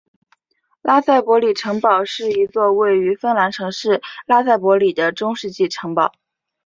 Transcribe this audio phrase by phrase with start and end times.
[0.81, 6.11] 拉塞博里城堡是一座位于芬兰城市拉塞博里的中世纪城堡。